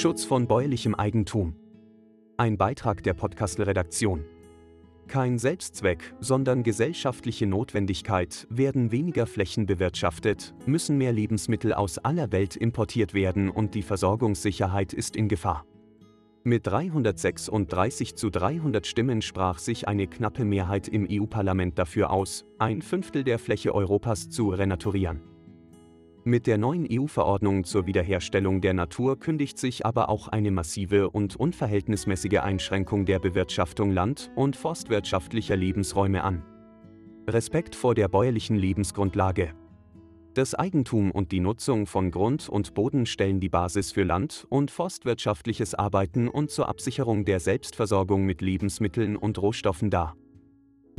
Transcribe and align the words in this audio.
Schutz 0.00 0.24
von 0.24 0.46
bäuerlichem 0.46 0.94
Eigentum. 0.94 1.54
Ein 2.38 2.56
Beitrag 2.56 3.02
der 3.02 3.12
Podcast-Redaktion. 3.12 4.24
Kein 5.08 5.38
Selbstzweck, 5.38 6.14
sondern 6.20 6.62
gesellschaftliche 6.62 7.46
Notwendigkeit, 7.46 8.46
werden 8.48 8.92
weniger 8.92 9.26
Flächen 9.26 9.66
bewirtschaftet, 9.66 10.54
müssen 10.64 10.96
mehr 10.96 11.12
Lebensmittel 11.12 11.74
aus 11.74 11.98
aller 11.98 12.32
Welt 12.32 12.56
importiert 12.56 13.12
werden 13.12 13.50
und 13.50 13.74
die 13.74 13.82
Versorgungssicherheit 13.82 14.94
ist 14.94 15.16
in 15.16 15.28
Gefahr. 15.28 15.66
Mit 16.44 16.66
336 16.66 18.16
zu 18.16 18.30
300 18.30 18.86
Stimmen 18.86 19.20
sprach 19.20 19.58
sich 19.58 19.86
eine 19.86 20.06
knappe 20.06 20.46
Mehrheit 20.46 20.88
im 20.88 21.06
EU-Parlament 21.10 21.78
dafür 21.78 22.10
aus, 22.10 22.46
ein 22.58 22.80
Fünftel 22.80 23.22
der 23.22 23.38
Fläche 23.38 23.74
Europas 23.74 24.30
zu 24.30 24.48
renaturieren. 24.48 25.20
Mit 26.24 26.46
der 26.46 26.58
neuen 26.58 26.86
EU-Verordnung 26.90 27.64
zur 27.64 27.86
Wiederherstellung 27.86 28.60
der 28.60 28.74
Natur 28.74 29.18
kündigt 29.18 29.56
sich 29.56 29.86
aber 29.86 30.10
auch 30.10 30.28
eine 30.28 30.50
massive 30.50 31.08
und 31.08 31.34
unverhältnismäßige 31.36 32.40
Einschränkung 32.40 33.06
der 33.06 33.18
Bewirtschaftung 33.18 33.90
land- 33.90 34.30
und 34.36 34.54
forstwirtschaftlicher 34.54 35.56
Lebensräume 35.56 36.22
an. 36.22 36.42
Respekt 37.26 37.74
vor 37.74 37.94
der 37.94 38.08
bäuerlichen 38.08 38.56
Lebensgrundlage. 38.56 39.54
Das 40.34 40.54
Eigentum 40.54 41.10
und 41.10 41.32
die 41.32 41.40
Nutzung 41.40 41.86
von 41.86 42.10
Grund 42.10 42.50
und 42.50 42.74
Boden 42.74 43.06
stellen 43.06 43.40
die 43.40 43.48
Basis 43.48 43.90
für 43.90 44.02
land- 44.02 44.46
und 44.50 44.70
forstwirtschaftliches 44.70 45.74
Arbeiten 45.74 46.28
und 46.28 46.50
zur 46.50 46.68
Absicherung 46.68 47.24
der 47.24 47.40
Selbstversorgung 47.40 48.26
mit 48.26 48.42
Lebensmitteln 48.42 49.16
und 49.16 49.40
Rohstoffen 49.40 49.88
dar. 49.88 50.16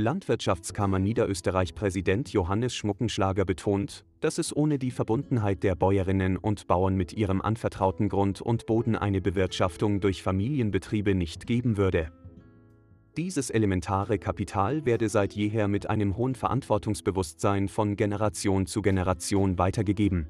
Landwirtschaftskammer 0.02 1.00
Niederösterreich-Präsident 1.00 2.34
Johannes 2.34 2.76
Schmuckenschlager 2.76 3.46
betont, 3.46 4.04
dass 4.20 4.38
es 4.38 4.56
ohne 4.56 4.80
die 4.80 4.92
Verbundenheit 4.92 5.64
der 5.64 5.76
Bäuerinnen 5.76 6.38
und 6.38 6.68
Bauern 6.68 6.96
mit 6.96 7.14
ihrem 7.14 7.42
anvertrauten 7.42 8.10
Grund 8.10 8.42
und 8.42 8.66
Boden 8.66 8.96
eine 8.96 9.22
Bewirtschaftung 9.22 10.02
durch 10.02 10.24
Familienbetriebe 10.24 11.16
nicht 11.16 11.48
geben 11.48 11.78
würde. 11.78 12.12
Dieses 13.16 13.50
elementare 13.50 14.20
Kapital 14.20 14.86
werde 14.86 15.08
seit 15.08 15.34
jeher 15.34 15.68
mit 15.68 15.90
einem 15.90 16.18
hohen 16.18 16.36
Verantwortungsbewusstsein 16.36 17.68
von 17.68 17.96
Generation 17.96 18.66
zu 18.66 18.82
Generation 18.82 19.58
weitergegeben. 19.58 20.28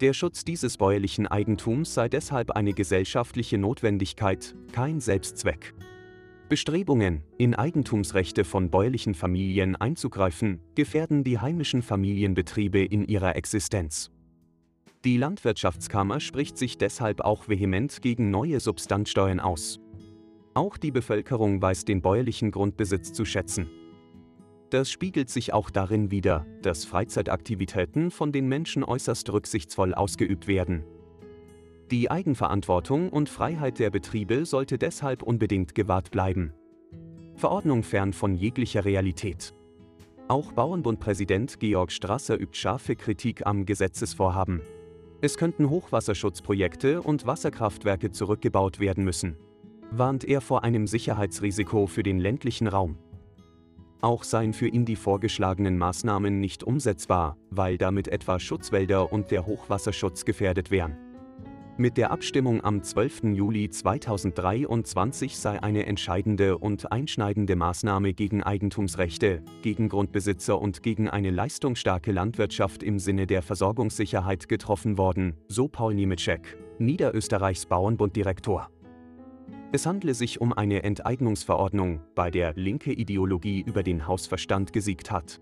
Der 0.00 0.12
Schutz 0.12 0.44
dieses 0.44 0.76
bäuerlichen 0.76 1.26
Eigentums 1.26 1.94
sei 1.94 2.08
deshalb 2.08 2.52
eine 2.52 2.72
gesellschaftliche 2.72 3.58
Notwendigkeit, 3.58 4.54
kein 4.72 5.00
Selbstzweck. 5.00 5.74
Bestrebungen, 6.48 7.22
in 7.36 7.54
Eigentumsrechte 7.54 8.44
von 8.44 8.70
bäuerlichen 8.70 9.14
Familien 9.14 9.76
einzugreifen, 9.76 10.60
gefährden 10.74 11.22
die 11.22 11.38
heimischen 11.38 11.82
Familienbetriebe 11.82 12.82
in 12.82 13.06
ihrer 13.06 13.36
Existenz. 13.36 14.10
Die 15.04 15.18
Landwirtschaftskammer 15.18 16.20
spricht 16.20 16.56
sich 16.56 16.78
deshalb 16.78 17.20
auch 17.20 17.48
vehement 17.48 18.00
gegen 18.02 18.30
neue 18.30 18.60
Substanzsteuern 18.60 19.40
aus. 19.40 19.78
Auch 20.54 20.76
die 20.76 20.90
Bevölkerung 20.90 21.60
weiß 21.60 21.84
den 21.84 22.02
bäuerlichen 22.02 22.50
Grundbesitz 22.50 23.12
zu 23.12 23.24
schätzen. 23.24 23.68
Das 24.70 24.90
spiegelt 24.90 25.30
sich 25.30 25.52
auch 25.52 25.70
darin 25.70 26.10
wider, 26.10 26.46
dass 26.62 26.84
Freizeitaktivitäten 26.84 28.10
von 28.10 28.32
den 28.32 28.48
Menschen 28.48 28.84
äußerst 28.84 29.32
rücksichtsvoll 29.32 29.94
ausgeübt 29.94 30.46
werden, 30.46 30.84
die 31.90 32.10
Eigenverantwortung 32.10 33.08
und 33.08 33.28
Freiheit 33.28 33.78
der 33.78 33.90
Betriebe 33.90 34.44
sollte 34.44 34.78
deshalb 34.78 35.22
unbedingt 35.22 35.74
gewahrt 35.74 36.10
bleiben. 36.10 36.52
Verordnung 37.34 37.82
fern 37.82 38.12
von 38.12 38.34
jeglicher 38.34 38.84
Realität. 38.84 39.54
Auch 40.28 40.52
Bauernbundpräsident 40.52 41.58
Georg 41.60 41.90
Strasser 41.90 42.38
übt 42.38 42.58
scharfe 42.58 42.96
Kritik 42.96 43.46
am 43.46 43.64
Gesetzesvorhaben. 43.64 44.60
Es 45.22 45.38
könnten 45.38 45.70
Hochwasserschutzprojekte 45.70 47.00
und 47.00 47.26
Wasserkraftwerke 47.26 48.10
zurückgebaut 48.10 48.78
werden 48.78 49.04
müssen. 49.04 49.36
Warnt 49.90 50.24
er 50.24 50.42
vor 50.42 50.64
einem 50.64 50.86
Sicherheitsrisiko 50.86 51.86
für 51.86 52.02
den 52.02 52.18
ländlichen 52.18 52.66
Raum. 52.66 52.98
Auch 54.02 54.22
seien 54.22 54.52
für 54.52 54.68
ihn 54.68 54.84
die 54.84 54.96
vorgeschlagenen 54.96 55.78
Maßnahmen 55.78 56.38
nicht 56.38 56.62
umsetzbar, 56.62 57.36
weil 57.50 57.78
damit 57.78 58.06
etwa 58.06 58.38
Schutzwälder 58.38 59.10
und 59.12 59.30
der 59.30 59.46
Hochwasserschutz 59.46 60.24
gefährdet 60.24 60.70
wären. 60.70 61.07
Mit 61.80 61.96
der 61.96 62.10
Abstimmung 62.10 62.64
am 62.64 62.82
12. 62.82 63.34
Juli 63.34 63.70
2023 63.70 65.38
sei 65.38 65.62
eine 65.62 65.86
entscheidende 65.86 66.58
und 66.58 66.90
einschneidende 66.90 67.54
Maßnahme 67.54 68.14
gegen 68.14 68.42
Eigentumsrechte, 68.42 69.44
gegen 69.62 69.88
Grundbesitzer 69.88 70.60
und 70.60 70.82
gegen 70.82 71.08
eine 71.08 71.30
leistungsstarke 71.30 72.10
Landwirtschaft 72.10 72.82
im 72.82 72.98
Sinne 72.98 73.28
der 73.28 73.42
Versorgungssicherheit 73.42 74.48
getroffen 74.48 74.98
worden, 74.98 75.36
so 75.46 75.68
Paul 75.68 75.94
Niemitschek, 75.94 76.58
Niederösterreichs 76.80 77.66
Bauernbunddirektor. 77.66 78.68
Es 79.70 79.86
handle 79.86 80.14
sich 80.14 80.40
um 80.40 80.52
eine 80.52 80.82
Enteignungsverordnung, 80.82 82.00
bei 82.16 82.32
der 82.32 82.54
linke 82.54 82.92
Ideologie 82.92 83.62
über 83.64 83.84
den 83.84 84.08
Hausverstand 84.08 84.72
gesiegt 84.72 85.12
hat. 85.12 85.40